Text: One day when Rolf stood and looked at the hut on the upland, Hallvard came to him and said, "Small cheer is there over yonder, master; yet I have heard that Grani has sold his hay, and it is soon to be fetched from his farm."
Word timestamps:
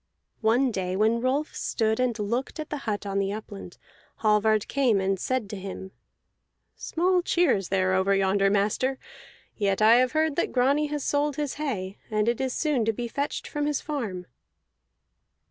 One 0.41 0.71
day 0.71 0.95
when 0.95 1.21
Rolf 1.21 1.55
stood 1.55 1.99
and 1.99 2.17
looked 2.17 2.59
at 2.59 2.71
the 2.71 2.77
hut 2.89 3.05
on 3.05 3.19
the 3.19 3.31
upland, 3.31 3.77
Hallvard 4.23 4.67
came 4.67 4.97
to 4.97 5.03
him 5.03 5.09
and 5.11 5.19
said, 5.19 5.91
"Small 6.75 7.21
cheer 7.21 7.55
is 7.55 7.69
there 7.69 7.93
over 7.93 8.15
yonder, 8.15 8.49
master; 8.49 8.97
yet 9.55 9.79
I 9.79 9.97
have 9.97 10.13
heard 10.13 10.37
that 10.37 10.51
Grani 10.51 10.87
has 10.87 11.03
sold 11.03 11.35
his 11.35 11.53
hay, 11.61 11.99
and 12.09 12.27
it 12.27 12.41
is 12.41 12.51
soon 12.51 12.83
to 12.85 12.91
be 12.93 13.07
fetched 13.07 13.47
from 13.47 13.67
his 13.67 13.79
farm." 13.79 14.25